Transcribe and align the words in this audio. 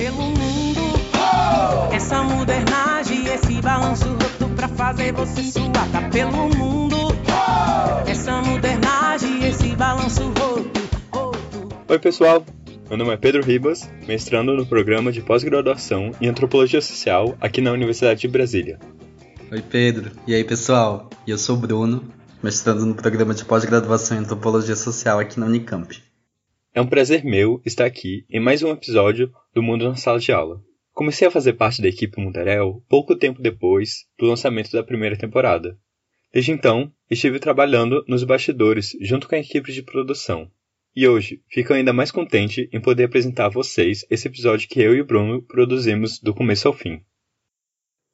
pelo 0.00 0.22
mundo. 0.22 0.80
Essa 1.92 2.22
modernagem, 2.22 3.26
esse 3.26 3.60
balanço 3.60 4.08
roto 4.08 4.48
pra 4.56 4.66
fazer 4.66 5.12
você 5.12 5.42
suar. 5.42 5.92
Tá 5.92 6.08
pelo 6.08 6.48
mundo. 6.56 6.96
Essa 8.06 8.40
modernagem, 8.40 9.46
esse 9.46 9.76
balanço 9.76 10.22
roto. 10.38 11.68
Oi, 11.86 11.98
pessoal. 11.98 12.42
Meu 12.88 12.96
nome 12.96 13.12
é 13.12 13.16
Pedro 13.18 13.42
Ribas, 13.42 13.90
mestrando 14.08 14.56
no 14.56 14.64
programa 14.64 15.12
de 15.12 15.20
pós-graduação 15.20 16.12
em 16.18 16.28
Antropologia 16.28 16.80
Social 16.80 17.36
aqui 17.38 17.60
na 17.60 17.70
Universidade 17.70 18.22
de 18.22 18.28
Brasília. 18.28 18.78
Oi, 19.52 19.60
Pedro. 19.60 20.12
E 20.26 20.34
aí, 20.34 20.42
pessoal? 20.44 21.10
Eu 21.26 21.36
sou 21.36 21.56
o 21.56 21.58
Bruno, 21.58 22.02
mestrando 22.42 22.86
no 22.86 22.94
programa 22.94 23.34
de 23.34 23.44
pós-graduação 23.44 24.16
em 24.16 24.20
Antropologia 24.20 24.76
Social 24.76 25.18
aqui 25.18 25.38
na 25.38 25.44
Unicamp. 25.44 26.09
É 26.72 26.80
um 26.80 26.86
prazer 26.86 27.24
meu 27.24 27.60
estar 27.66 27.84
aqui 27.84 28.24
em 28.30 28.38
mais 28.38 28.62
um 28.62 28.70
episódio 28.70 29.32
do 29.52 29.60
Mundo 29.60 29.88
na 29.88 29.96
Sala 29.96 30.20
de 30.20 30.30
Aula. 30.30 30.62
Comecei 30.92 31.26
a 31.26 31.30
fazer 31.30 31.54
parte 31.54 31.82
da 31.82 31.88
equipe 31.88 32.20
Mundarel 32.20 32.80
pouco 32.88 33.16
tempo 33.16 33.42
depois 33.42 34.06
do 34.16 34.26
lançamento 34.26 34.70
da 34.70 34.84
primeira 34.84 35.16
temporada. 35.16 35.76
Desde 36.32 36.52
então, 36.52 36.92
estive 37.10 37.40
trabalhando 37.40 38.04
nos 38.06 38.22
bastidores 38.22 38.96
junto 39.00 39.28
com 39.28 39.34
a 39.34 39.40
equipe 39.40 39.72
de 39.72 39.82
produção. 39.82 40.48
E 40.94 41.08
hoje, 41.08 41.42
fico 41.48 41.72
ainda 41.72 41.92
mais 41.92 42.12
contente 42.12 42.70
em 42.72 42.80
poder 42.80 43.04
apresentar 43.04 43.46
a 43.46 43.50
vocês 43.50 44.06
esse 44.08 44.28
episódio 44.28 44.68
que 44.68 44.80
eu 44.80 44.94
e 44.94 45.00
o 45.00 45.04
Bruno 45.04 45.42
produzimos 45.42 46.20
do 46.20 46.32
começo 46.32 46.68
ao 46.68 46.74
fim. 46.74 47.02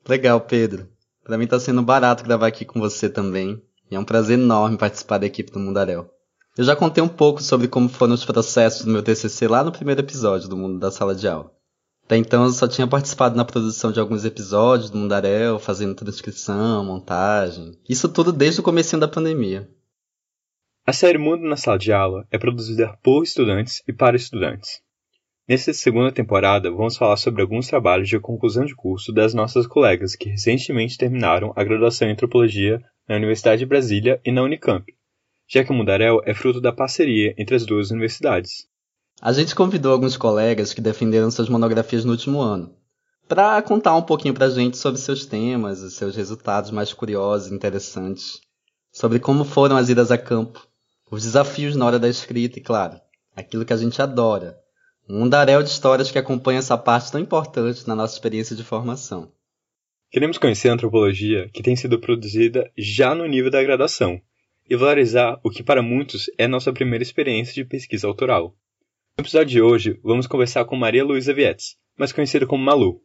Legal, 0.08 0.40
Pedro. 0.40 0.88
Para 1.22 1.36
mim 1.36 1.44
está 1.44 1.60
sendo 1.60 1.82
barato 1.82 2.24
gravar 2.24 2.46
aqui 2.46 2.64
com 2.64 2.80
você 2.80 3.10
também. 3.10 3.60
E 3.90 3.96
é 3.96 3.98
um 3.98 4.04
prazer 4.04 4.38
enorme 4.38 4.78
participar 4.78 5.18
da 5.18 5.26
equipe 5.26 5.52
do 5.52 5.60
Mundarel. 5.60 6.10
Eu 6.56 6.64
já 6.64 6.74
contei 6.74 7.04
um 7.04 7.08
pouco 7.08 7.42
sobre 7.42 7.68
como 7.68 7.86
foram 7.86 8.14
os 8.14 8.24
processos 8.24 8.86
do 8.86 8.90
meu 8.90 9.02
TCC 9.02 9.46
lá 9.46 9.62
no 9.62 9.70
primeiro 9.70 10.00
episódio 10.00 10.48
do 10.48 10.56
Mundo 10.56 10.78
da 10.78 10.90
Sala 10.90 11.14
de 11.14 11.28
Aula. 11.28 11.52
Até 12.06 12.16
então 12.16 12.44
eu 12.44 12.50
só 12.50 12.66
tinha 12.66 12.86
participado 12.86 13.36
na 13.36 13.44
produção 13.44 13.92
de 13.92 14.00
alguns 14.00 14.24
episódios 14.24 14.88
do 14.88 14.96
Mundarel, 14.96 15.58
fazendo 15.58 15.94
transcrição, 15.94 16.82
montagem. 16.82 17.78
Isso 17.86 18.08
tudo 18.08 18.32
desde 18.32 18.60
o 18.60 18.62
começo 18.62 18.96
da 18.96 19.06
pandemia. 19.06 19.68
A 20.86 20.94
série 20.94 21.18
Mundo 21.18 21.46
na 21.46 21.56
Sala 21.56 21.78
de 21.78 21.92
Aula 21.92 22.26
é 22.30 22.38
produzida 22.38 22.96
por 23.02 23.22
estudantes 23.22 23.82
e 23.86 23.92
para 23.92 24.16
estudantes. 24.16 24.80
Nessa 25.46 25.74
segunda 25.74 26.10
temporada, 26.10 26.70
vamos 26.70 26.96
falar 26.96 27.18
sobre 27.18 27.42
alguns 27.42 27.68
trabalhos 27.68 28.08
de 28.08 28.18
conclusão 28.18 28.64
de 28.64 28.74
curso 28.74 29.12
das 29.12 29.34
nossas 29.34 29.66
colegas 29.66 30.16
que 30.16 30.30
recentemente 30.30 30.96
terminaram 30.96 31.52
a 31.54 31.62
graduação 31.62 32.08
em 32.08 32.12
Antropologia 32.12 32.82
na 33.06 33.16
Universidade 33.16 33.58
de 33.58 33.66
Brasília 33.66 34.20
e 34.24 34.32
na 34.32 34.42
Unicamp, 34.42 34.95
já 35.48 35.64
que 35.64 35.70
o 35.70 35.74
Mundarel 35.74 36.20
é 36.24 36.34
fruto 36.34 36.60
da 36.60 36.72
parceria 36.72 37.34
entre 37.38 37.54
as 37.54 37.64
duas 37.64 37.90
universidades. 37.90 38.66
A 39.20 39.32
gente 39.32 39.54
convidou 39.54 39.92
alguns 39.92 40.16
colegas 40.16 40.74
que 40.74 40.80
defenderam 40.80 41.30
suas 41.30 41.48
monografias 41.48 42.04
no 42.04 42.12
último 42.12 42.40
ano, 42.40 42.74
para 43.28 43.60
contar 43.62 43.94
um 43.96 44.02
pouquinho 44.02 44.34
para 44.34 44.46
a 44.46 44.50
gente 44.50 44.76
sobre 44.76 45.00
seus 45.00 45.24
temas 45.24 45.80
e 45.80 45.90
seus 45.90 46.14
resultados 46.14 46.70
mais 46.70 46.92
curiosos 46.92 47.50
e 47.50 47.54
interessantes, 47.54 48.40
sobre 48.92 49.18
como 49.18 49.44
foram 49.44 49.76
as 49.76 49.88
idas 49.88 50.10
a 50.10 50.18
campo, 50.18 50.66
os 51.10 51.22
desafios 51.22 51.76
na 51.76 51.86
hora 51.86 51.98
da 51.98 52.08
escrita 52.08 52.58
e, 52.58 52.62
claro, 52.62 53.00
aquilo 53.34 53.64
que 53.64 53.72
a 53.72 53.76
gente 53.76 54.02
adora, 54.02 54.58
um 55.08 55.20
mundaréu 55.20 55.62
de 55.62 55.70
histórias 55.70 56.10
que 56.10 56.18
acompanha 56.18 56.58
essa 56.58 56.76
parte 56.76 57.10
tão 57.10 57.20
importante 57.20 57.86
na 57.86 57.94
nossa 57.94 58.14
experiência 58.14 58.56
de 58.56 58.64
formação. 58.64 59.32
Queremos 60.10 60.38
conhecer 60.38 60.68
a 60.68 60.72
antropologia 60.72 61.48
que 61.52 61.62
tem 61.62 61.76
sido 61.76 62.00
produzida 62.00 62.70
já 62.76 63.14
no 63.14 63.26
nível 63.26 63.50
da 63.50 63.62
graduação 63.62 64.20
e 64.68 64.76
valorizar 64.76 65.38
o 65.42 65.50
que 65.50 65.62
para 65.62 65.82
muitos 65.82 66.30
é 66.36 66.46
nossa 66.46 66.72
primeira 66.72 67.02
experiência 67.02 67.54
de 67.54 67.64
pesquisa 67.64 68.06
autoral. 68.06 68.54
No 69.16 69.22
episódio 69.22 69.46
de 69.46 69.62
hoje, 69.62 70.00
vamos 70.02 70.26
conversar 70.26 70.64
com 70.64 70.76
Maria 70.76 71.04
Luísa 71.04 71.32
Vietes, 71.32 71.76
mais 71.98 72.12
conhecida 72.12 72.46
como 72.46 72.62
Malu. 72.62 73.00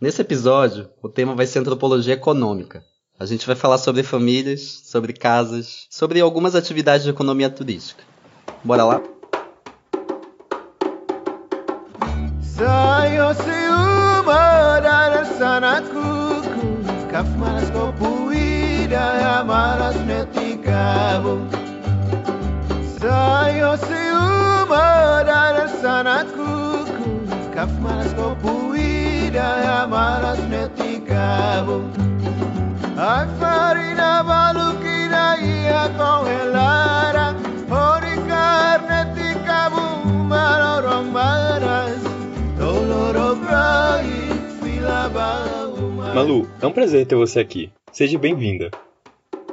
Nesse 0.00 0.22
episódio, 0.22 0.88
o 1.02 1.08
tema 1.08 1.34
vai 1.34 1.46
ser 1.46 1.58
antropologia 1.58 2.14
econômica. 2.14 2.82
A 3.18 3.26
gente 3.26 3.46
vai 3.46 3.56
falar 3.56 3.78
sobre 3.78 4.04
famílias, 4.04 4.60
sobre 4.84 5.12
casas, 5.12 5.88
sobre 5.90 6.20
algumas 6.20 6.54
atividades 6.54 7.02
de 7.02 7.10
economia 7.10 7.50
turística. 7.50 8.04
Bora 8.62 8.84
lá? 8.84 9.02
Sayo 12.40 13.34
Ai 32.96 33.28
farina 33.38 34.24
ia 35.44 35.88
congelara 35.98 37.36
Ori 37.70 38.14
carne 38.26 39.00
ticabo 39.14 39.84
maloro 40.24 41.04
maras 41.04 42.00
Doloro 42.58 43.36
Malu, 46.14 46.48
é 46.60 46.66
um 46.66 46.72
prazer 46.72 47.06
ter 47.06 47.14
você 47.14 47.38
aqui. 47.38 47.70
Seja 47.92 48.18
bem-vinda. 48.18 48.70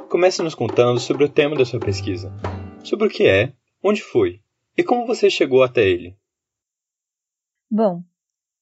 Comece 0.08 0.42
nos 0.42 0.54
contando 0.54 0.98
sobre 0.98 1.24
o 1.24 1.28
tema 1.28 1.54
da 1.54 1.66
sua 1.66 1.78
pesquisa. 1.78 2.32
Sobre 2.82 3.08
o 3.08 3.10
que 3.10 3.26
é, 3.26 3.52
onde 3.82 4.02
foi 4.02 4.40
e 4.76 4.82
como 4.82 5.06
você 5.06 5.28
chegou 5.28 5.62
até 5.62 5.86
ele. 5.86 6.16
Bom, 7.70 8.02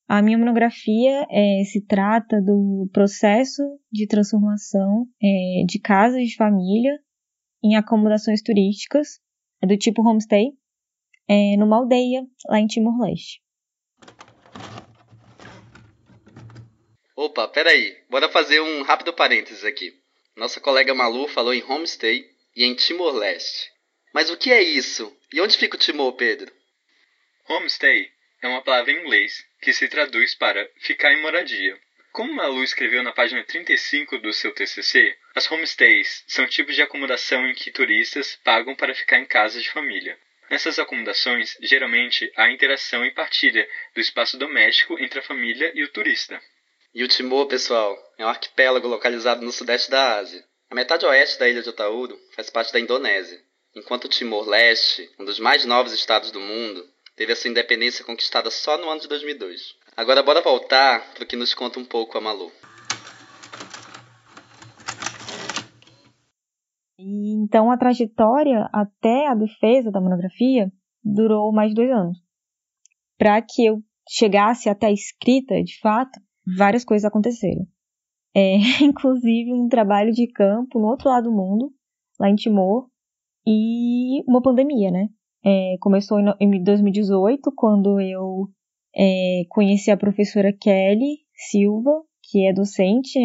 a 0.07 0.21
minha 0.21 0.37
monografia 0.37 1.27
é, 1.31 1.65
se 1.65 1.81
trata 1.87 2.41
do 2.41 2.89
processo 2.93 3.63
de 3.91 4.07
transformação 4.07 5.07
é, 5.23 5.65
de 5.67 5.79
casas 5.79 6.29
de 6.29 6.37
família 6.37 6.99
em 7.63 7.77
acomodações 7.77 8.43
turísticas 8.43 9.19
do 9.63 9.77
tipo 9.79 10.03
homestay 10.03 10.53
é, 11.27 11.57
numa 11.57 11.79
aldeia 11.79 12.23
lá 12.49 12.61
em 12.61 12.67
Timor-Leste. 12.67 13.43
Opa, 17.17 17.49
peraí, 17.49 17.97
bora 18.11 18.29
fazer 18.29 18.61
um 18.61 18.83
rápido 18.83 19.15
parênteses 19.15 19.65
aqui. 19.65 19.91
Nossa 20.37 20.61
colega 20.61 20.95
Malu 20.95 21.27
falou 21.29 21.55
em 21.55 21.63
homestay 21.65 22.25
e 22.55 22.65
em 22.65 22.75
Timor-Leste. 22.75 23.71
Mas 24.13 24.29
o 24.29 24.37
que 24.37 24.53
é 24.53 24.63
isso? 24.63 25.17
E 25.33 25.41
onde 25.41 25.57
fica 25.57 25.77
o 25.77 25.81
Timor, 25.81 26.13
Pedro? 26.13 26.53
Homestay 27.49 28.09
é 28.43 28.49
uma 28.49 28.63
palavra 28.63 28.93
em 28.93 29.01
inglês 29.01 29.45
que 29.65 29.73
se 29.73 29.89
traduz 29.89 30.35
para 30.35 30.69
ficar 30.77 31.11
em 31.11 31.23
moradia. 31.23 31.75
Como 32.13 32.35
Malu 32.35 32.63
escreveu 32.63 33.03
na 33.03 33.13
página 33.13 33.43
35 33.43 34.19
do 34.19 34.31
seu 34.31 34.53
TCC, 34.53 35.17
as 35.35 35.51
homestays 35.51 36.23
são 36.29 36.47
tipos 36.47 36.75
de 36.75 36.83
acomodação 36.83 37.49
em 37.49 37.55
que 37.55 37.73
turistas 37.73 38.39
pagam 38.45 38.75
para 38.77 38.95
ficar 38.95 39.19
em 39.19 39.25
casas 39.25 39.63
de 39.63 39.71
família. 39.71 40.19
Nessas 40.51 40.79
acomodações, 40.79 41.57
geralmente 41.63 42.31
há 42.37 42.51
interação 42.51 43.07
e 43.07 43.11
partilha 43.11 43.67
do 43.95 44.03
espaço 44.03 44.37
doméstico 44.37 45.03
entre 45.03 45.21
a 45.21 45.23
família 45.23 45.73
e 45.75 45.83
o 45.83 45.89
turista. 45.89 46.39
E 46.95 47.03
o 47.03 47.09
Timor, 47.09 47.47
pessoal, 47.47 47.97
é 48.19 48.25
um 48.27 48.29
arquipélago 48.29 48.87
localizado 48.87 49.43
no 49.43 49.51
sudeste 49.51 49.91
da 49.91 50.19
Ásia. 50.19 50.45
A 50.71 50.75
metade 50.75 51.07
oeste 51.07 51.39
da 51.39 51.49
ilha 51.49 51.63
de 51.63 51.71
Otauro 51.71 52.21
faz 52.37 52.51
parte 52.51 52.71
da 52.71 52.79
Indonésia 52.79 53.43
enquanto 53.75 54.05
o 54.05 54.09
Timor-Leste, 54.09 55.11
um 55.19 55.25
dos 55.25 55.39
mais 55.39 55.65
novos 55.65 55.93
estados 55.93 56.31
do 56.31 56.41
mundo, 56.41 56.89
teve 57.17 57.33
a 57.33 57.37
sua 57.37 57.51
independência 57.51 58.05
conquistada 58.05 58.51
só 58.51 58.77
no 58.79 58.89
ano 58.89 59.01
de 59.01 59.09
2002. 59.09 59.77
Agora 59.97 60.23
bora 60.23 60.43
voltar 60.43 61.15
para 61.15 61.25
que 61.25 61.37
nos 61.37 61.55
conta 61.55 61.79
um 61.79 61.85
pouco 61.85 62.19
a 62.19 62.21
Malu. 62.21 62.51
Então 66.99 67.71
a 67.71 67.77
trajetória 67.77 68.69
até 68.73 69.27
a 69.29 69.35
defesa 69.35 69.91
da 69.91 70.01
monografia 70.01 70.73
durou 71.03 71.53
mais 71.53 71.75
dois 71.75 71.91
anos. 71.91 72.19
Para 73.19 73.41
que 73.43 73.65
eu 73.67 73.83
chegasse 74.09 74.69
até 74.69 74.87
a 74.87 74.93
escrita, 74.93 75.62
de 75.62 75.79
fato, 75.81 76.19
várias 76.56 76.85
coisas 76.85 77.05
aconteceram. 77.05 77.67
É, 78.35 78.56
inclusive 78.83 79.53
um 79.53 79.69
trabalho 79.69 80.11
de 80.11 80.27
campo 80.33 80.81
no 80.81 80.88
outro 80.88 81.09
lado 81.09 81.31
do 81.31 81.37
mundo, 81.37 81.73
lá 82.19 82.29
em 82.29 82.35
Timor, 82.35 82.88
e 83.47 84.23
uma 84.27 84.43
pandemia, 84.43 84.91
né? 84.91 85.09
É, 85.44 85.76
começou 85.79 86.19
em 86.41 86.62
2018, 86.62 87.52
quando 87.55 88.00
eu 88.00 88.49
é, 88.96 89.43
conheci 89.50 89.91
a 89.91 89.96
professora 89.96 90.52
Kelly 90.52 91.19
Silva, 91.35 92.02
que 92.23 92.46
é 92.46 92.52
docente 92.52 93.19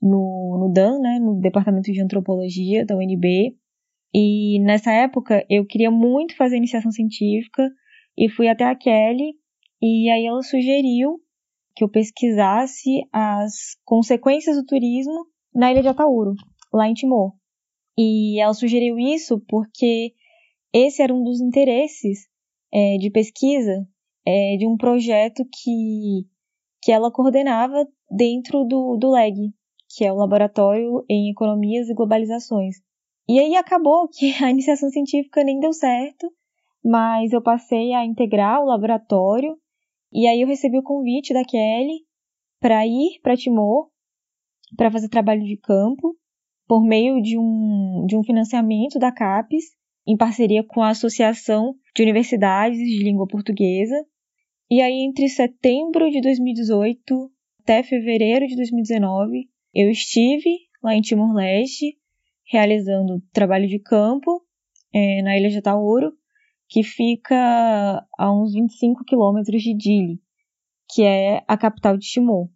no, 0.00 0.58
no 0.58 0.72
DAN, 0.72 0.98
né, 0.98 1.18
no 1.20 1.38
Departamento 1.38 1.92
de 1.92 2.00
Antropologia 2.00 2.86
da 2.86 2.96
UNB. 2.96 3.54
E 4.14 4.58
nessa 4.60 4.90
época 4.90 5.44
eu 5.48 5.66
queria 5.66 5.90
muito 5.90 6.36
fazer 6.36 6.56
iniciação 6.56 6.90
científica 6.90 7.68
e 8.16 8.28
fui 8.28 8.48
até 8.48 8.64
a 8.64 8.74
Kelly 8.74 9.34
e 9.82 10.10
aí 10.10 10.26
ela 10.26 10.42
sugeriu 10.42 11.20
que 11.76 11.84
eu 11.84 11.88
pesquisasse 11.88 13.06
as 13.12 13.76
consequências 13.84 14.56
do 14.56 14.64
turismo 14.64 15.26
na 15.54 15.70
ilha 15.70 15.82
de 15.82 15.88
Atauro, 15.88 16.34
lá 16.72 16.88
em 16.88 16.94
Timor. 16.94 17.32
E 17.96 18.40
ela 18.40 18.52
sugeriu 18.52 18.98
isso 18.98 19.40
porque 19.48 20.12
esse 20.72 21.02
era 21.02 21.14
um 21.14 21.22
dos 21.22 21.40
interesses 21.40 22.28
é, 22.72 22.96
de 22.98 23.10
pesquisa 23.10 23.86
é, 24.26 24.56
de 24.56 24.66
um 24.66 24.76
projeto 24.76 25.44
que, 25.44 26.26
que 26.82 26.92
ela 26.92 27.10
coordenava 27.10 27.86
dentro 28.10 28.64
do, 28.64 28.96
do 28.96 29.10
LEG, 29.10 29.52
que 29.88 30.04
é 30.04 30.12
o 30.12 30.16
Laboratório 30.16 31.04
em 31.08 31.30
Economias 31.30 31.88
e 31.88 31.94
Globalizações. 31.94 32.76
E 33.28 33.38
aí 33.38 33.56
acabou 33.56 34.08
que 34.08 34.32
a 34.42 34.50
iniciação 34.50 34.90
científica 34.90 35.44
nem 35.44 35.58
deu 35.58 35.72
certo, 35.72 36.30
mas 36.84 37.32
eu 37.32 37.42
passei 37.42 37.92
a 37.92 38.04
integrar 38.04 38.60
o 38.62 38.66
laboratório 38.66 39.56
e 40.12 40.26
aí 40.26 40.40
eu 40.40 40.48
recebi 40.48 40.78
o 40.78 40.82
convite 40.82 41.32
da 41.32 41.44
Kelly 41.44 42.00
para 42.60 42.86
ir 42.86 43.20
para 43.22 43.36
Timor 43.36 43.88
para 44.76 44.90
fazer 44.90 45.08
trabalho 45.08 45.42
de 45.42 45.56
campo 45.56 46.16
por 46.66 46.82
meio 46.82 47.20
de 47.20 47.36
um, 47.36 48.04
de 48.06 48.16
um 48.16 48.22
financiamento 48.22 48.98
da 48.98 49.10
CAPES, 49.10 49.64
em 50.10 50.16
parceria 50.16 50.64
com 50.64 50.82
a 50.82 50.88
Associação 50.88 51.76
de 51.94 52.02
Universidades 52.02 52.76
de 52.76 53.04
Língua 53.04 53.28
Portuguesa. 53.28 53.94
E 54.68 54.80
aí, 54.80 55.04
entre 55.04 55.28
setembro 55.28 56.10
de 56.10 56.20
2018 56.20 57.30
até 57.62 57.84
fevereiro 57.84 58.44
de 58.48 58.56
2019, 58.56 59.48
eu 59.72 59.88
estive 59.88 60.50
lá 60.82 60.96
em 60.96 61.00
Timor-Leste, 61.00 61.96
realizando 62.44 63.22
trabalho 63.32 63.68
de 63.68 63.78
campo 63.78 64.44
é, 64.92 65.22
na 65.22 65.38
Ilha 65.38 65.48
de 65.48 65.58
Atauro, 65.58 66.12
que 66.68 66.82
fica 66.82 68.04
a 68.18 68.32
uns 68.32 68.52
25 68.52 69.04
quilômetros 69.04 69.62
de 69.62 69.76
Dili, 69.76 70.20
que 70.92 71.04
é 71.04 71.44
a 71.46 71.56
capital 71.56 71.96
de 71.96 72.08
Timor. 72.08 72.48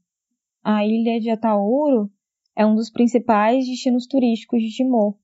A 0.65 0.85
ilha 0.85 1.21
de 1.21 1.31
Atauro 1.31 2.11
é 2.57 2.67
um 2.67 2.75
dos 2.75 2.91
principais 2.91 3.65
destinos 3.69 4.09
turísticos 4.09 4.61
de 4.61 4.71
Timor. 4.71 5.15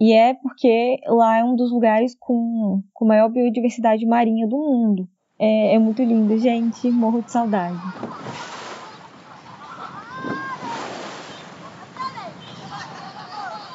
E 0.00 0.12
é 0.12 0.34
porque 0.34 0.98
lá 1.06 1.38
é 1.38 1.44
um 1.44 1.54
dos 1.54 1.70
lugares 1.70 2.16
com, 2.18 2.82
com 2.92 3.04
maior 3.04 3.28
biodiversidade 3.28 4.04
marinha 4.04 4.46
do 4.46 4.56
mundo. 4.56 5.08
É, 5.38 5.74
é 5.74 5.78
muito 5.78 6.02
lindo, 6.02 6.36
gente. 6.38 6.90
Morro 6.90 7.22
de 7.22 7.30
saudade. 7.30 7.78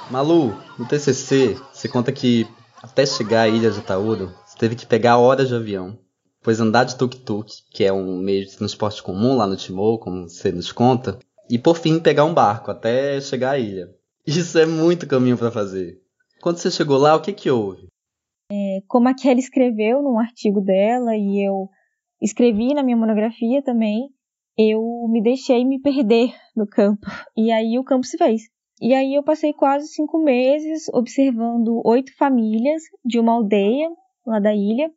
Malu, 0.10 0.56
no 0.80 0.88
TCC, 0.88 1.58
você 1.74 1.90
conta 1.90 2.14
que 2.14 2.48
até 2.82 3.06
chegar 3.06 3.42
à 3.42 3.48
ilha 3.50 3.70
de 3.70 3.80
Atauro, 3.80 4.34
você 4.46 4.58
teve 4.58 4.76
que 4.76 4.86
pegar 4.86 5.18
horas 5.18 5.50
de 5.50 5.56
avião, 5.56 5.98
pois 6.42 6.62
andar 6.62 6.86
de 6.86 6.96
tuk-tuk, 6.96 7.52
que 7.72 7.84
é 7.84 7.92
um 7.92 8.18
meio 8.18 8.46
de 8.46 8.56
transporte 8.56 9.04
comum 9.04 9.36
lá 9.36 9.46
no 9.46 9.58
Timor, 9.58 10.00
como 10.00 10.30
você 10.30 10.52
nos 10.52 10.72
conta, 10.72 11.20
e 11.50 11.60
por 11.60 11.76
fim 11.76 12.00
pegar 12.00 12.24
um 12.24 12.34
barco 12.34 12.72
até 12.72 13.20
chegar 13.20 13.52
à 13.52 13.60
ilha. 13.60 13.94
Isso 14.26 14.58
é 14.58 14.66
muito 14.66 15.08
caminho 15.08 15.38
para 15.38 15.52
fazer. 15.52 16.02
Quando 16.42 16.58
você 16.58 16.70
chegou 16.70 16.98
lá, 16.98 17.16
o 17.16 17.22
que 17.22 17.34
que 17.34 17.50
houve? 17.50 17.88
É, 18.52 18.82
como 18.88 19.10
a 19.10 19.14
Kelly 19.14 19.40
escreveu 19.40 20.02
num 20.02 20.20
artigo 20.20 20.62
dela 20.62 21.16
e 21.16 21.46
eu 21.46 21.70
escrevi 22.22 22.74
na 22.74 22.84
minha 22.84 22.96
monografia 22.96 23.62
também, 23.62 24.10
eu 24.58 24.82
me 25.10 25.22
deixei 25.22 25.66
me 25.66 25.80
perder 25.80 26.34
no 26.56 26.68
campo. 26.68 27.06
E 27.36 27.52
aí 27.52 27.78
o 27.78 27.84
campo 27.84 28.06
se 28.06 28.18
fez. 28.18 28.44
E 28.82 28.94
aí 28.94 29.16
eu 29.16 29.24
passei 29.24 29.54
quase 29.54 29.88
cinco 29.88 30.24
meses 30.24 30.88
observando 30.94 31.82
oito 31.84 32.16
famílias 32.16 32.84
de 33.04 33.20
uma 33.20 33.34
aldeia 33.34 33.90
lá 34.26 34.40
da 34.40 34.54
ilha, 34.54 34.92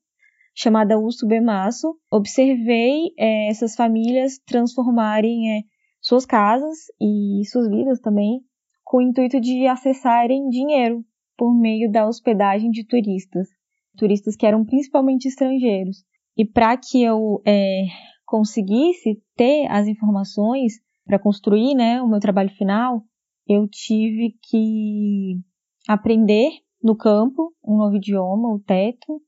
chamada 0.55 0.99
Usso 0.99 1.27
Bemaço. 1.27 1.97
Observei 2.11 3.13
é, 3.19 3.49
essas 3.49 3.75
famílias 3.75 4.39
transformarem 4.47 5.59
é, 5.59 5.63
suas 6.01 6.27
casas 6.27 6.77
e 7.01 7.43
suas 7.47 7.69
vidas 7.69 8.01
também, 8.01 8.41
com 8.85 8.99
o 8.99 9.03
intuito 9.03 9.41
de 9.41 9.67
acessarem 9.67 10.49
dinheiro 10.49 11.05
por 11.41 11.59
meio 11.59 11.91
da 11.91 12.07
hospedagem 12.07 12.71
de 12.71 12.85
turistas, 12.85 13.49
turistas 13.97 14.37
que 14.37 14.45
eram 14.45 14.63
principalmente 14.63 15.27
estrangeiros. 15.27 16.05
E 16.37 16.45
para 16.45 16.77
que 16.77 17.03
eu 17.03 17.41
é, 17.47 17.87
conseguisse 18.27 19.23
ter 19.35 19.67
as 19.71 19.89
informações 19.89 20.75
para 21.03 21.19
construir 21.19 21.75
né, 21.75 22.03
o 22.03 22.07
meu 22.07 22.21
trabalho 22.21 22.51
final, 22.51 23.03
eu 23.49 23.67
tive 23.67 24.37
que 24.43 25.41
aprender 25.89 26.51
no 26.83 26.95
campo 26.95 27.55
um 27.67 27.79
novo 27.79 27.97
idioma, 27.97 28.53
o 28.53 28.61
teto, 28.61 29.23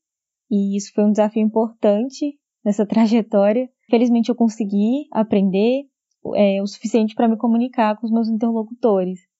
e 0.51 0.77
isso 0.77 0.93
foi 0.95 1.05
um 1.05 1.13
desafio 1.13 1.43
importante 1.43 2.39
nessa 2.63 2.85
trajetória. 2.87 3.71
Felizmente 3.89 4.29
eu 4.29 4.35
consegui 4.35 5.07
aprender, 5.11 5.85
é, 6.35 6.61
o 6.61 6.67
suficiente 6.67 7.15
para 7.15 7.27
me 7.27 7.39
comunicar 7.39 7.99
com 7.99 8.05
os 8.05 8.13
meus 8.13 8.29
interlocutores. 8.29 9.32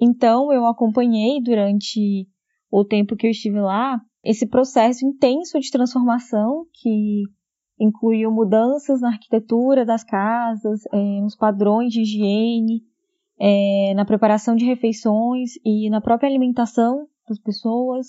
Então, 0.00 0.52
eu 0.52 0.64
acompanhei 0.66 1.42
durante 1.42 2.26
o 2.70 2.84
tempo 2.84 3.16
que 3.16 3.26
eu 3.26 3.30
estive 3.30 3.60
lá 3.60 4.00
esse 4.24 4.46
processo 4.46 5.04
intenso 5.04 5.58
de 5.58 5.70
transformação 5.70 6.66
que 6.72 7.24
incluiu 7.78 8.30
mudanças 8.30 9.00
na 9.00 9.08
arquitetura 9.08 9.84
das 9.84 10.04
casas, 10.04 10.82
é, 10.92 11.20
nos 11.20 11.34
padrões 11.34 11.92
de 11.92 12.02
higiene, 12.02 12.82
é, 13.38 13.94
na 13.94 14.04
preparação 14.04 14.54
de 14.54 14.66
refeições 14.66 15.52
e 15.64 15.88
na 15.88 16.00
própria 16.00 16.28
alimentação 16.28 17.08
das 17.26 17.38
pessoas, 17.38 18.08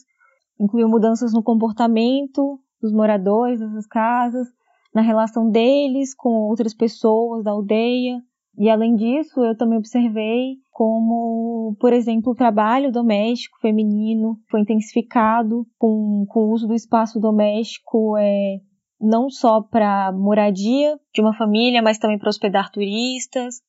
incluiu 0.59 0.89
mudanças 0.89 1.31
no 1.33 1.41
comportamento 1.41 2.59
dos 2.81 2.91
moradores 2.91 3.59
dessas 3.59 3.87
casas, 3.87 4.47
na 4.93 5.01
relação 5.01 5.49
deles 5.49 6.13
com 6.13 6.29
outras 6.29 6.73
pessoas 6.73 7.43
da 7.43 7.51
aldeia. 7.51 8.21
E 8.57 8.69
além 8.69 8.95
disso, 8.95 9.43
eu 9.43 9.55
também 9.55 9.77
observei 9.77 10.57
como, 10.71 11.75
por 11.79 11.93
exemplo, 11.93 12.31
o 12.31 12.35
trabalho 12.35 12.91
doméstico 12.91 13.59
feminino 13.59 14.37
foi 14.49 14.61
intensificado 14.61 15.65
com, 15.77 16.25
com 16.27 16.45
o 16.45 16.51
uso 16.51 16.67
do 16.67 16.73
espaço 16.73 17.19
doméstico 17.19 18.17
é, 18.17 18.57
não 18.99 19.29
só 19.29 19.61
para 19.61 20.11
moradia 20.11 20.97
de 21.13 21.21
uma 21.21 21.35
família, 21.35 21.81
mas 21.81 21.97
também 21.97 22.19
para 22.19 22.29
hospedar 22.29 22.71
turistas. 22.71 23.61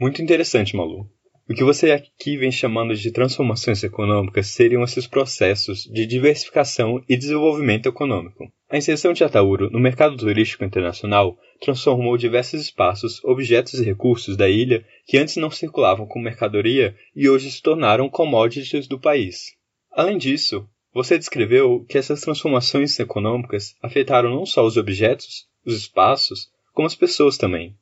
Muito 0.00 0.22
interessante, 0.22 0.76
Malu. 0.76 1.08
O 1.50 1.52
que 1.52 1.64
você 1.64 1.90
aqui 1.90 2.36
vem 2.36 2.52
chamando 2.52 2.94
de 2.94 3.10
transformações 3.10 3.82
econômicas 3.82 4.46
seriam 4.46 4.84
esses 4.84 5.08
processos 5.08 5.82
de 5.82 6.06
diversificação 6.06 7.02
e 7.08 7.16
desenvolvimento 7.16 7.88
econômico. 7.88 8.48
A 8.68 8.76
inserção 8.76 9.12
de 9.12 9.24
Atauro 9.24 9.68
no 9.68 9.80
mercado 9.80 10.16
turístico 10.16 10.64
internacional 10.64 11.36
transformou 11.60 12.16
diversos 12.16 12.60
espaços, 12.60 13.20
objetos 13.24 13.80
e 13.80 13.84
recursos 13.84 14.36
da 14.36 14.48
ilha 14.48 14.86
que 15.04 15.18
antes 15.18 15.38
não 15.38 15.50
circulavam 15.50 16.06
com 16.06 16.20
mercadoria 16.20 16.94
e 17.16 17.28
hoje 17.28 17.50
se 17.50 17.60
tornaram 17.60 18.08
commodities 18.08 18.86
do 18.86 19.00
país. 19.00 19.56
Além 19.90 20.18
disso, 20.18 20.68
você 20.94 21.18
descreveu 21.18 21.84
que 21.88 21.98
essas 21.98 22.20
transformações 22.20 22.96
econômicas 23.00 23.74
afetaram 23.82 24.30
não 24.30 24.46
só 24.46 24.64
os 24.64 24.76
objetos, 24.76 25.48
os 25.66 25.74
espaços, 25.74 26.48
como 26.72 26.86
as 26.86 26.94
pessoas 26.94 27.36
também. 27.36 27.74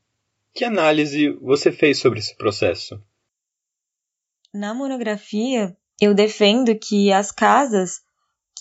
Que 0.54 0.64
análise 0.64 1.28
você 1.42 1.70
fez 1.70 1.98
sobre 1.98 2.18
esse 2.18 2.34
processo? 2.34 2.98
Na 4.58 4.74
monografia, 4.74 5.76
eu 6.00 6.12
defendo 6.12 6.74
que 6.74 7.12
as 7.12 7.30
casas 7.30 8.00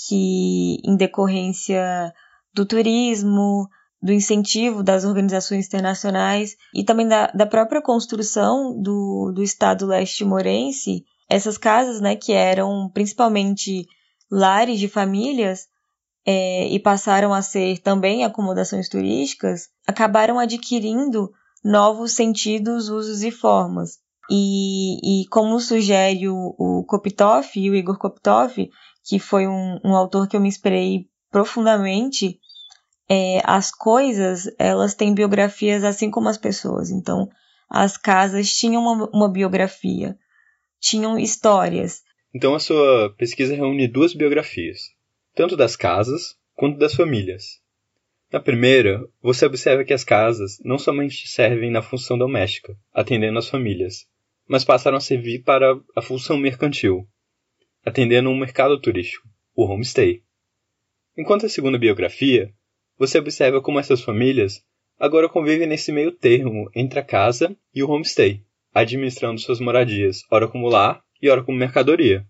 que, 0.07 0.77
em 0.85 0.95
decorrência 0.95 2.13
do 2.53 2.67
turismo, 2.67 3.67
do 3.99 4.13
incentivo 4.13 4.83
das 4.83 5.05
organizações 5.05 5.65
internacionais 5.65 6.55
e 6.71 6.83
também 6.83 7.07
da, 7.07 7.31
da 7.31 7.47
própria 7.47 7.81
construção 7.81 8.79
do, 8.79 9.31
do 9.33 9.41
Estado 9.41 9.87
leste-morense, 9.87 11.03
essas 11.27 11.57
casas, 11.57 11.99
né, 11.99 12.15
que 12.15 12.31
eram 12.31 12.91
principalmente 12.93 13.87
lares 14.29 14.79
de 14.79 14.87
famílias 14.87 15.65
é, 16.23 16.67
e 16.67 16.79
passaram 16.79 17.33
a 17.33 17.41
ser 17.41 17.79
também 17.79 18.23
acomodações 18.23 18.87
turísticas, 18.87 19.69
acabaram 19.87 20.37
adquirindo 20.37 21.31
novos 21.65 22.11
sentidos, 22.11 22.87
usos 22.87 23.23
e 23.23 23.31
formas. 23.31 23.97
E, 24.29 25.21
e 25.23 25.27
como 25.27 25.59
sugere 25.59 26.27
o, 26.27 26.55
o 26.57 26.83
Kopitov, 26.85 27.45
o 27.55 27.75
Igor 27.75 27.97
Kopitov, 27.97 28.53
que 29.05 29.19
foi 29.19 29.47
um, 29.47 29.79
um 29.83 29.95
autor 29.95 30.27
que 30.27 30.35
eu 30.35 30.41
me 30.41 30.49
inspirei 30.49 31.07
profundamente, 31.31 32.39
é, 33.09 33.41
as 33.45 33.71
coisas, 33.71 34.49
elas 34.59 34.93
têm 34.93 35.13
biografias 35.13 35.83
assim 35.83 36.11
como 36.11 36.27
as 36.27 36.37
pessoas. 36.37 36.89
Então, 36.89 37.29
as 37.69 37.97
casas 37.97 38.53
tinham 38.53 38.81
uma, 38.81 39.09
uma 39.13 39.31
biografia, 39.31 40.17
tinham 40.79 41.17
histórias. 41.17 42.01
Então, 42.33 42.53
a 42.53 42.59
sua 42.59 43.13
pesquisa 43.17 43.55
reúne 43.55 43.87
duas 43.87 44.13
biografias, 44.13 44.79
tanto 45.33 45.55
das 45.55 45.75
casas 45.75 46.35
quanto 46.53 46.77
das 46.77 46.93
famílias. 46.93 47.61
Na 48.31 48.41
primeira, 48.41 49.07
você 49.21 49.45
observa 49.45 49.85
que 49.85 49.93
as 49.93 50.03
casas 50.03 50.59
não 50.63 50.77
somente 50.77 51.29
servem 51.29 51.71
na 51.71 51.81
função 51.81 52.17
doméstica, 52.17 52.75
atendendo 52.93 53.39
as 53.39 53.47
famílias, 53.47 54.05
mas 54.47 54.63
passaram 54.63 54.97
a 54.97 55.01
servir 55.01 55.43
para 55.43 55.79
a 55.95 56.01
função 56.01 56.37
mercantil, 56.37 57.07
atendendo 57.85 58.29
um 58.29 58.37
mercado 58.37 58.79
turístico, 58.79 59.27
o 59.55 59.65
homestay. 59.65 60.21
Enquanto 61.17 61.45
a 61.45 61.49
segunda 61.49 61.77
biografia, 61.77 62.53
você 62.97 63.19
observa 63.19 63.61
como 63.61 63.79
essas 63.79 64.01
famílias 64.01 64.63
agora 64.99 65.29
convivem 65.29 65.67
nesse 65.67 65.91
meio 65.91 66.11
termo 66.11 66.69
entre 66.75 66.99
a 66.99 67.03
casa 67.03 67.55
e 67.73 67.83
o 67.83 67.89
homestay, 67.89 68.43
administrando 68.73 69.39
suas 69.39 69.59
moradias, 69.59 70.21
ora 70.31 70.47
como 70.47 70.67
lar 70.67 71.01
e 71.21 71.29
ora 71.29 71.43
como 71.43 71.57
mercadoria. 71.57 72.25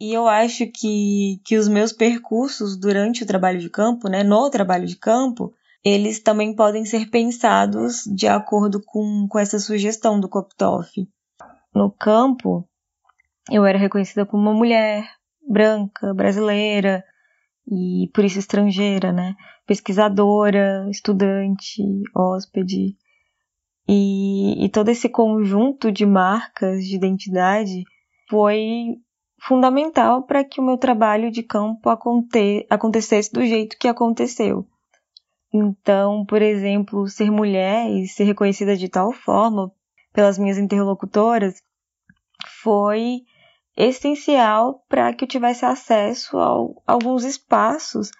E 0.00 0.12
eu 0.12 0.26
acho 0.26 0.66
que, 0.66 1.40
que 1.44 1.56
os 1.56 1.68
meus 1.68 1.92
percursos 1.92 2.76
durante 2.76 3.22
o 3.22 3.26
trabalho 3.26 3.60
de 3.60 3.70
campo, 3.70 4.08
né, 4.08 4.24
no 4.24 4.50
trabalho 4.50 4.86
de 4.86 4.96
campo, 4.96 5.54
eles 5.84 6.20
também 6.20 6.54
podem 6.54 6.84
ser 6.84 7.08
pensados 7.08 8.02
de 8.14 8.26
acordo 8.26 8.82
com, 8.84 9.26
com 9.28 9.38
essa 9.38 9.58
sugestão 9.58 10.18
do 10.18 10.28
Koptov. 10.28 10.88
No 11.74 11.90
campo, 11.90 12.68
eu 13.50 13.64
era 13.64 13.78
reconhecida 13.78 14.26
como 14.26 14.42
uma 14.42 14.54
mulher 14.54 15.08
branca, 15.48 16.12
brasileira 16.14 17.04
e 17.66 18.10
por 18.14 18.24
isso 18.24 18.38
estrangeira, 18.38 19.12
né? 19.12 19.34
Pesquisadora, 19.66 20.86
estudante, 20.90 21.82
hóspede. 22.14 22.96
E, 23.88 24.64
e 24.64 24.68
todo 24.68 24.90
esse 24.90 25.08
conjunto 25.08 25.90
de 25.90 26.06
marcas 26.06 26.84
de 26.84 26.94
identidade 26.94 27.82
foi 28.28 28.96
fundamental 29.40 30.22
para 30.22 30.44
que 30.44 30.60
o 30.60 30.64
meu 30.64 30.76
trabalho 30.76 31.30
de 31.30 31.42
campo 31.42 31.88
aconte 31.88 32.66
acontecesse 32.70 33.32
do 33.32 33.44
jeito 33.44 33.76
que 33.78 33.88
aconteceu. 33.88 34.66
Então, 35.52 36.24
por 36.24 36.40
exemplo, 36.40 37.06
ser 37.08 37.30
mulher 37.30 37.90
e 37.90 38.06
ser 38.06 38.24
reconhecida 38.24 38.76
de 38.76 38.88
tal 38.88 39.12
forma 39.12 39.70
pelas 40.12 40.38
minhas 40.38 40.58
interlocutoras 40.58 41.54
foi 42.62 43.22
essencial 43.76 44.84
para 44.88 45.12
que 45.14 45.24
eu 45.24 45.28
tivesse 45.28 45.64
acesso 45.64 46.38
a 46.38 46.92
alguns 46.92 47.24
espaços 47.24 48.10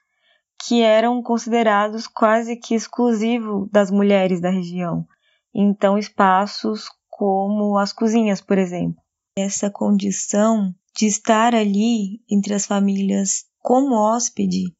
que 0.66 0.80
eram 0.80 1.22
considerados 1.22 2.06
quase 2.06 2.56
que 2.56 2.74
exclusivos 2.74 3.68
das 3.70 3.90
mulheres 3.90 4.40
da 4.40 4.50
região. 4.50 5.06
Então, 5.54 5.98
espaços 5.98 6.88
como 7.10 7.76
as 7.76 7.92
cozinhas, 7.92 8.40
por 8.40 8.58
exemplo. 8.58 9.00
Essa 9.36 9.70
condição 9.70 10.74
de 10.96 11.06
estar 11.06 11.54
ali 11.54 12.20
entre 12.30 12.54
as 12.54 12.66
famílias 12.66 13.44
como 13.58 13.94
hóspede, 13.94 14.74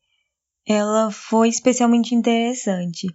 ela 0.67 1.11
foi 1.11 1.49
especialmente 1.49 2.15
interessante. 2.15 3.07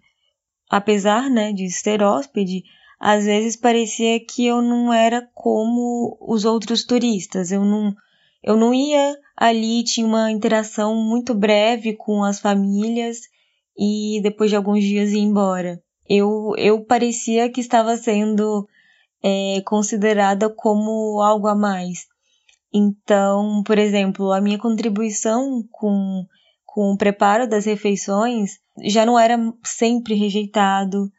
Apesar 0.69 1.29
né, 1.29 1.53
de 1.53 1.69
ser 1.69 2.03
hóspede, 2.03 2.63
às 2.99 3.25
vezes 3.25 3.55
parecia 3.55 4.19
que 4.19 4.45
eu 4.45 4.61
não 4.61 4.91
era 4.91 5.27
como 5.33 6.17
os 6.21 6.45
outros 6.45 6.83
turistas. 6.83 7.51
Eu 7.51 7.63
não, 7.63 7.93
eu 8.43 8.57
não 8.57 8.73
ia 8.73 9.15
ali, 9.35 9.83
tinha 9.83 10.05
uma 10.05 10.31
interação 10.31 10.95
muito 10.95 11.35
breve 11.35 11.95
com 11.95 12.23
as 12.23 12.39
famílias 12.39 13.19
e 13.77 14.19
depois 14.23 14.49
de 14.49 14.55
alguns 14.55 14.83
dias 14.83 15.11
ia 15.11 15.21
embora. 15.21 15.79
Eu, 16.09 16.53
eu 16.57 16.83
parecia 16.83 17.51
que 17.51 17.61
estava 17.61 17.95
sendo 17.97 18.67
é, 19.23 19.61
considerada 19.65 20.49
como 20.49 21.21
algo 21.21 21.47
a 21.47 21.55
mais. 21.55 22.07
Então, 22.73 23.63
por 23.63 23.77
exemplo, 23.77 24.31
a 24.31 24.41
minha 24.41 24.57
contribuição 24.57 25.63
com, 25.71 26.25
com 26.65 26.93
o 26.93 26.97
preparo 26.97 27.47
das 27.47 27.65
refeições 27.65 28.59
já 28.83 29.05
não 29.05 29.17
era 29.17 29.37
sempre 29.63 30.15
rejeitado, 30.15 31.11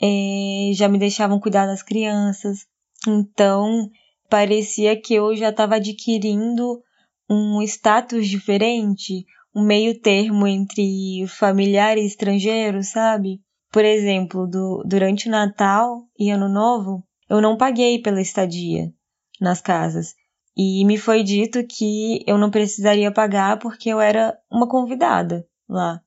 é, 0.00 0.70
já 0.74 0.88
me 0.88 0.98
deixavam 0.98 1.40
cuidar 1.40 1.66
das 1.66 1.82
crianças. 1.82 2.66
Então, 3.06 3.90
parecia 4.28 5.00
que 5.00 5.14
eu 5.14 5.34
já 5.36 5.50
estava 5.50 5.76
adquirindo 5.76 6.80
um 7.28 7.60
status 7.62 8.28
diferente, 8.28 9.24
um 9.54 9.64
meio 9.64 9.98
termo 10.00 10.46
entre 10.46 11.26
familiar 11.26 11.96
e 11.96 12.06
estrangeiro, 12.06 12.82
sabe? 12.82 13.40
Por 13.72 13.84
exemplo, 13.84 14.46
do, 14.46 14.82
durante 14.86 15.28
o 15.28 15.30
Natal 15.30 16.02
e 16.18 16.30
Ano 16.30 16.48
Novo, 16.48 17.02
eu 17.28 17.40
não 17.40 17.56
paguei 17.56 18.00
pela 18.00 18.20
estadia 18.20 18.92
nas 19.40 19.60
casas. 19.60 20.14
E 20.56 20.84
me 20.84 20.96
foi 20.96 21.22
dito 21.22 21.66
que 21.66 22.24
eu 22.26 22.38
não 22.38 22.50
precisaria 22.50 23.12
pagar 23.12 23.58
porque 23.58 23.90
eu 23.90 24.00
era 24.00 24.36
uma 24.50 24.68
convidada 24.68 25.46
lá. 25.68 26.00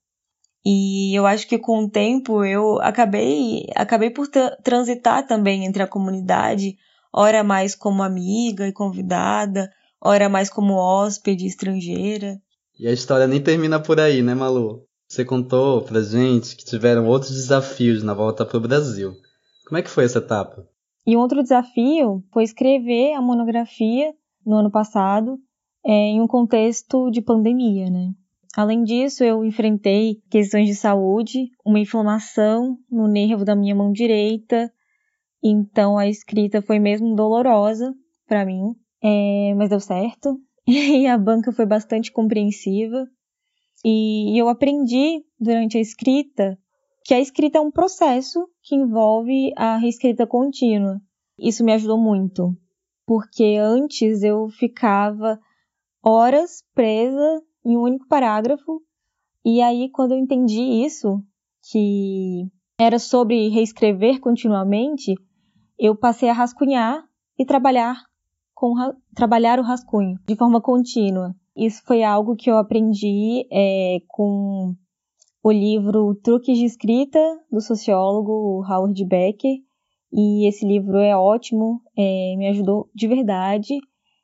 E 0.65 1.17
eu 1.17 1.25
acho 1.25 1.47
que 1.47 1.57
com 1.57 1.85
o 1.85 1.89
tempo 1.89 2.43
eu 2.43 2.81
acabei, 2.81 3.65
acabei 3.75 4.09
por 4.09 4.27
transitar 4.63 5.25
também 5.25 5.65
entre 5.65 5.81
a 5.81 5.87
comunidade, 5.87 6.75
ora 7.13 7.43
mais 7.43 7.75
como 7.75 8.03
amiga 8.03 8.67
e 8.67 8.73
convidada, 8.73 9.71
ora 10.01 10.27
mais 10.27 10.49
como 10.49 10.73
hóspede 10.73 11.45
estrangeira. 11.45 12.37
E 12.77 12.87
a 12.87 12.91
história 12.91 13.27
nem 13.27 13.41
termina 13.41 13.79
por 13.79 13.99
aí, 13.99 14.21
né, 14.21 14.33
Malu? 14.35 14.85
Você 15.07 15.25
contou 15.25 15.81
pra 15.81 16.01
gente 16.01 16.55
que 16.55 16.63
tiveram 16.63 17.07
outros 17.07 17.31
desafios 17.31 18.03
na 18.03 18.13
volta 18.13 18.45
pro 18.45 18.59
Brasil. 18.59 19.13
Como 19.65 19.77
é 19.77 19.81
que 19.81 19.89
foi 19.89 20.05
essa 20.05 20.19
etapa? 20.19 20.67
E 21.05 21.15
um 21.17 21.19
outro 21.19 21.41
desafio 21.41 22.23
foi 22.31 22.43
escrever 22.43 23.13
a 23.13 23.21
monografia 23.21 24.13
no 24.45 24.57
ano 24.57 24.69
passado, 24.69 25.39
é, 25.85 25.91
em 25.91 26.21
um 26.21 26.27
contexto 26.27 27.09
de 27.09 27.21
pandemia, 27.21 27.89
né? 27.89 28.13
Além 28.55 28.83
disso, 28.83 29.23
eu 29.23 29.45
enfrentei 29.45 30.21
questões 30.29 30.67
de 30.67 30.75
saúde, 30.75 31.49
uma 31.63 31.79
inflamação 31.79 32.77
no 32.89 33.07
nervo 33.07 33.45
da 33.45 33.55
minha 33.55 33.75
mão 33.75 33.91
direita, 33.91 34.71
então 35.43 35.97
a 35.97 36.07
escrita 36.07 36.61
foi 36.61 36.79
mesmo 36.79 37.15
dolorosa 37.15 37.93
para 38.27 38.45
mim, 38.45 38.75
é, 39.01 39.53
mas 39.55 39.69
deu 39.69 39.79
certo. 39.79 40.39
E 40.67 41.07
a 41.07 41.17
banca 41.17 41.51
foi 41.51 41.65
bastante 41.65 42.11
compreensiva. 42.11 43.07
E 43.83 44.39
eu 44.39 44.47
aprendi 44.49 45.23
durante 45.39 45.77
a 45.79 45.81
escrita 45.81 46.59
que 47.03 47.13
a 47.13 47.19
escrita 47.19 47.57
é 47.57 47.61
um 47.61 47.71
processo 47.71 48.47
que 48.61 48.75
envolve 48.75 49.51
a 49.55 49.77
reescrita 49.77 50.27
contínua. 50.27 51.01
Isso 51.39 51.63
me 51.63 51.71
ajudou 51.73 51.97
muito, 51.97 52.55
porque 53.03 53.57
antes 53.59 54.21
eu 54.21 54.47
ficava 54.49 55.39
horas 56.03 56.63
presa 56.75 57.41
em 57.69 57.77
um 57.77 57.81
único 57.81 58.07
parágrafo. 58.07 58.81
E 59.45 59.61
aí, 59.61 59.89
quando 59.91 60.13
eu 60.13 60.17
entendi 60.17 60.83
isso, 60.83 61.23
que 61.71 62.47
era 62.79 62.97
sobre 62.97 63.49
reescrever 63.49 64.19
continuamente, 64.19 65.13
eu 65.77 65.95
passei 65.95 66.29
a 66.29 66.33
rascunhar 66.33 67.03
e 67.37 67.45
trabalhar 67.45 68.01
com 68.55 68.73
trabalhar 69.15 69.59
o 69.59 69.63
rascunho 69.63 70.17
de 70.27 70.35
forma 70.35 70.59
contínua. 70.59 71.35
Isso 71.55 71.81
foi 71.85 72.03
algo 72.03 72.35
que 72.35 72.49
eu 72.49 72.57
aprendi 72.57 73.45
é, 73.51 73.99
com 74.07 74.75
o 75.43 75.51
livro 75.51 76.15
Truques 76.15 76.57
de 76.57 76.65
Escrita 76.65 77.19
do 77.51 77.61
sociólogo 77.61 78.65
Howard 78.65 79.05
Becker. 79.05 79.57
E 80.11 80.47
esse 80.47 80.65
livro 80.65 80.97
é 80.97 81.15
ótimo, 81.15 81.81
é, 81.95 82.35
me 82.35 82.47
ajudou 82.47 82.89
de 82.95 83.07
verdade 83.07 83.77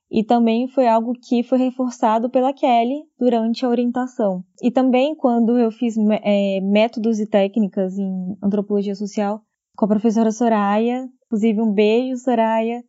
e 0.10 0.24
também 0.24 0.68
foi 0.68 0.88
algo 0.88 1.14
que 1.14 1.44
foi 1.44 1.58
reforçado 1.58 2.30
pela 2.30 2.54
Kelly 2.54 3.04
durante 3.18 3.66
a 3.66 3.70
orientação. 3.70 4.44
E 4.62 4.72
também 4.72 5.16
quando 5.16 5.58
eu 5.58 5.72
fiz 5.72 5.96
é, 6.24 6.62
métodos 6.62 7.20
e 7.20 7.28
técnicas 7.28 7.98
em 7.98 8.38
antropologia 8.44 8.96
social 8.96 9.42
com 9.76 9.86
a 9.86 9.90
professora 9.90 10.32
Soraya, 10.32 11.08
inclusive 11.26 11.62
um 11.62 11.74
beijo, 11.74 12.18
Soraya. 12.18 12.84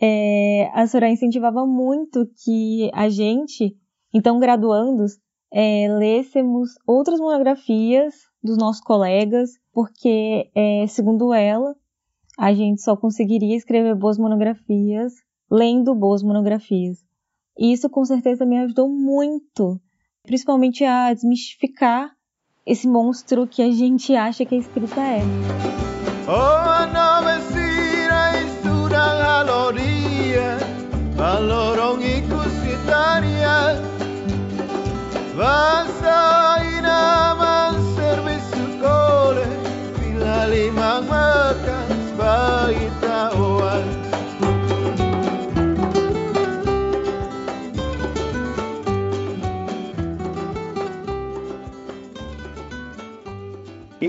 É, 0.00 0.70
a 0.74 0.86
Soraya 0.86 1.12
incentivava 1.12 1.64
muito 1.66 2.26
que 2.44 2.90
a 2.92 3.08
gente, 3.08 3.76
então 4.12 4.38
graduandos, 4.38 5.12
é, 5.52 5.86
lêssemos 5.88 6.70
outras 6.86 7.18
monografias 7.18 8.14
dos 8.42 8.56
nossos 8.56 8.82
colegas, 8.82 9.50
porque, 9.72 10.50
é, 10.54 10.86
segundo 10.86 11.32
ela, 11.32 11.74
a 12.38 12.52
gente 12.52 12.80
só 12.82 12.96
conseguiria 12.96 13.56
escrever 13.56 13.94
boas 13.94 14.18
monografias 14.18 15.12
lendo 15.50 15.94
boas 15.94 16.22
monografias. 16.22 17.04
E 17.58 17.72
isso 17.72 17.90
com 17.90 18.04
certeza 18.04 18.46
me 18.46 18.58
ajudou 18.58 18.88
muito, 18.88 19.80
principalmente 20.22 20.84
a 20.84 21.12
desmistificar 21.12 22.14
esse 22.64 22.86
monstro 22.86 23.46
que 23.46 23.62
a 23.62 23.70
gente 23.70 24.14
acha 24.14 24.44
que 24.44 24.54
a 24.54 24.58
escrita 24.58 25.00
é. 25.00 25.20
Oh, 26.28 26.99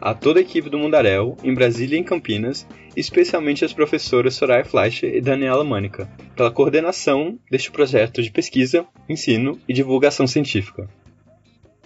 A 0.00 0.14
toda 0.14 0.40
a 0.40 0.42
equipe 0.42 0.70
do 0.70 0.78
Mundarel, 0.78 1.36
em 1.44 1.54
Brasília 1.54 1.96
e 1.96 2.00
em 2.00 2.04
Campinas, 2.04 2.66
especialmente 2.96 3.64
as 3.64 3.74
professoras 3.74 4.34
Soraya 4.34 4.64
Fleischer 4.64 5.14
e 5.14 5.20
Daniela 5.20 5.62
Mânica, 5.62 6.08
pela 6.34 6.50
coordenação 6.50 7.38
deste 7.50 7.70
projeto 7.70 8.22
de 8.22 8.30
pesquisa, 8.30 8.86
ensino 9.08 9.58
e 9.68 9.74
divulgação 9.74 10.26
científica. 10.26 10.88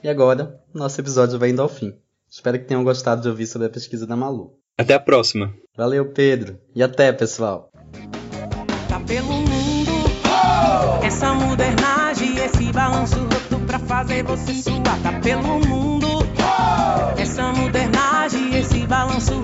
E 0.02 0.08
agora, 0.08 0.60
nosso 0.72 1.00
episódio 1.00 1.38
vai 1.38 1.50
indo 1.50 1.60
ao 1.60 1.68
fim. 1.68 1.92
Espero 2.34 2.58
que 2.58 2.64
tenham 2.64 2.82
gostado 2.82 3.22
de 3.22 3.28
ouvir 3.28 3.46
sobre 3.46 3.68
a 3.68 3.70
pesquisa 3.70 4.08
da 4.08 4.16
Malu. 4.16 4.54
Até 4.76 4.92
a 4.94 4.98
próxima! 4.98 5.54
Valeu, 5.76 6.12
Pedro! 6.12 6.58
E 6.74 6.82
até, 6.82 7.12
pessoal! 7.12 7.70
Tá 8.88 8.98
pelo 8.98 9.32
mundo, 9.32 9.92
essa 11.04 11.32
modernagem, 11.32 12.36
esse 12.38 12.72
balanço 12.72 13.20
roto 13.20 13.64
pra 13.64 13.78
fazer 13.78 14.24
você 14.24 14.52
suar. 14.52 15.00
Tá 15.00 15.12
pelo 15.20 15.60
mundo, 15.60 16.08
essa 17.16 17.52
modernagem, 17.52 18.58
esse 18.58 18.84
balanço 18.84 19.34